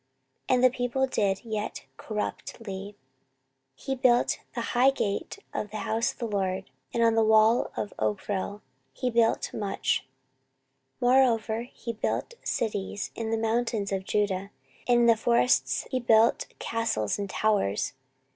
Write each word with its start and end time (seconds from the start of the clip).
And 0.49 0.63
the 0.63 0.71
people 0.71 1.05
did 1.05 1.45
yet 1.45 1.85
corruptly. 1.95 2.97
14:027:003 3.77 3.85
He 3.85 3.93
built 3.95 4.39
the 4.55 4.61
high 4.61 4.89
gate 4.89 5.37
of 5.53 5.69
the 5.69 5.77
house 5.85 6.11
of 6.13 6.17
the 6.17 6.25
LORD, 6.25 6.71
and 6.91 7.03
on 7.03 7.13
the 7.13 7.23
wall 7.23 7.69
of 7.77 7.93
Ophel 7.99 8.63
he 8.93 9.11
built 9.11 9.53
much. 9.53 10.07
14:027:004 10.99 11.01
Moreover 11.11 11.61
he 11.71 11.93
built 11.93 12.33
cities 12.43 13.11
in 13.13 13.29
the 13.29 13.37
mountains 13.37 13.91
of 13.91 14.03
Judah, 14.05 14.49
and 14.87 15.01
in 15.01 15.05
the 15.05 15.15
forests 15.15 15.85
he 15.91 15.99
built 15.99 16.47
castles 16.57 17.19
and 17.19 17.29
towers. 17.29 17.93